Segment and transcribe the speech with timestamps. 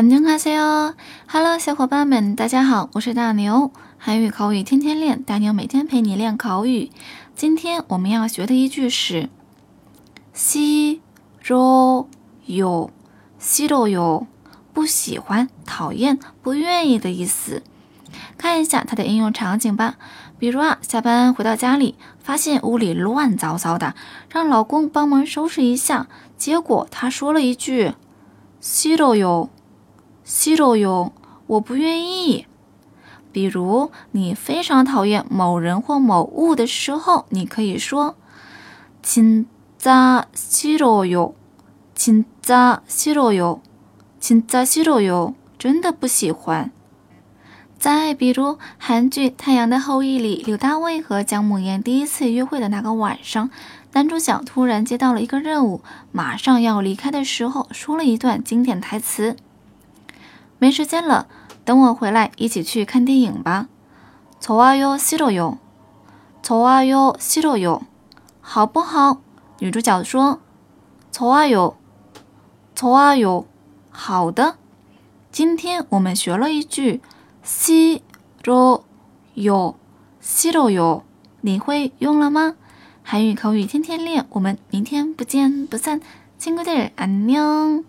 [0.00, 6.90] 안녕하세요，Hello，小伙伴们，大家好，我是大牛，韩语口语天天练，大牛每天陪你练口语。
[7.34, 9.30] 今天我们要学的一句是
[10.34, 12.06] 싫어
[12.48, 12.90] 요，
[13.40, 14.26] 싫어 요，
[14.74, 17.62] 不喜欢、讨厌、不愿意的意思。
[18.36, 19.96] 看一下它的应用场景吧。
[20.38, 23.94] 比如啊，下班回到家里，发现屋里乱糟糟的，
[24.30, 26.06] 让老公帮忙收拾一下。
[26.36, 27.94] 结果他说了一句：“
[28.60, 29.48] 싫어 요，
[30.30, 31.12] 싫어 요，
[31.46, 32.46] 我不愿意。”
[33.32, 38.14] 比如你非常讨厌某人或某物的时候，你可以说：“
[39.04, 41.34] 진짜싫어 요，
[41.94, 43.60] 진짜싫어 요，
[44.20, 46.70] 진짜싫어 요， 真的不喜欢。”
[47.78, 53.50] 再比如韩剧《太阳的后裔》里，柳大卫和姜暮颜第一次约会的那个晚上，
[53.92, 59.49] 男主角突然接到了一个任务，马上要离开的时候，说了一段经典台词：“
[60.60, 61.28] 没时间了，
[61.64, 63.68] 等我回来一起去看电影吧。”
[64.40, 65.58] 좋아요싫어 요，
[66.42, 67.80] 좋아요싫어 요，
[68.40, 69.18] 好不好？
[69.58, 70.38] 女主角说：“
[71.12, 71.74] 좋아 요，
[72.74, 73.46] 좋아 요，
[73.90, 74.56] 好的。”
[75.32, 77.00] 今天我们学了一句。
[77.44, 78.82] 싫어
[79.36, 79.74] 요，
[80.20, 81.02] 싫어 요，
[81.42, 82.56] 你会用了吗？
[83.02, 86.00] 韩语口语天天练，我们明天不见不散，
[86.40, 87.84] 친구들안 녕。